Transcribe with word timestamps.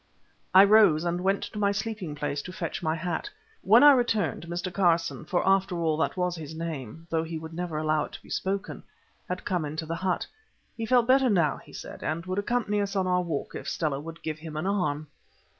I 0.51 0.63
rose 0.63 1.03
and 1.05 1.21
went 1.21 1.43
to 1.43 1.59
my 1.59 1.71
sleeping 1.71 2.15
place 2.15 2.41
to 2.41 2.51
fetch 2.51 2.81
my 2.81 2.95
hat. 2.95 3.29
When 3.61 3.83
I 3.83 3.91
returned, 3.91 4.47
Mr. 4.47 4.73
Carson—for 4.73 5.47
after 5.47 5.75
all 5.77 5.95
that 5.97 6.17
was 6.17 6.35
his 6.35 6.55
name, 6.55 7.05
though 7.11 7.21
he 7.21 7.37
would 7.37 7.53
never 7.53 7.77
allow 7.77 8.05
it 8.05 8.13
to 8.13 8.23
be 8.23 8.31
spoken—had 8.31 9.45
come 9.45 9.63
into 9.63 9.85
the 9.85 9.93
hut. 9.97 10.25
He 10.75 10.87
felt 10.87 11.05
better 11.05 11.29
now, 11.29 11.57
he 11.57 11.71
said, 11.71 12.01
and 12.03 12.25
would 12.25 12.39
accompany 12.39 12.81
us 12.81 12.95
on 12.95 13.05
our 13.05 13.21
walk 13.21 13.53
if 13.53 13.69
Stella 13.69 13.99
would 13.99 14.23
give 14.23 14.39
him 14.39 14.57
an 14.57 14.65
arm. 14.65 15.05